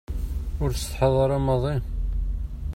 [0.61, 1.75] Ur tessetḥaḍ ara maḍi?